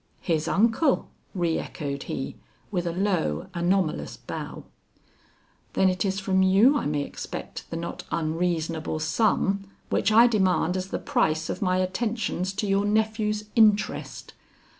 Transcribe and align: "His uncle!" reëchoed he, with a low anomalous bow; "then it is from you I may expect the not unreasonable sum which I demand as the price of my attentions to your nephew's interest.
"His 0.23 0.47
uncle!" 0.47 1.09
reëchoed 1.37 2.01
he, 2.09 2.35
with 2.71 2.87
a 2.87 2.91
low 2.91 3.49
anomalous 3.53 4.17
bow; 4.17 4.63
"then 5.73 5.89
it 5.89 6.03
is 6.03 6.19
from 6.19 6.41
you 6.41 6.75
I 6.75 6.87
may 6.87 7.03
expect 7.03 7.69
the 7.69 7.77
not 7.77 8.05
unreasonable 8.09 8.97
sum 8.97 9.67
which 9.91 10.11
I 10.11 10.25
demand 10.25 10.75
as 10.75 10.87
the 10.87 10.97
price 10.97 11.51
of 11.51 11.61
my 11.61 11.77
attentions 11.77 12.51
to 12.53 12.67
your 12.67 12.85
nephew's 12.85 13.43
interest. 13.55 14.33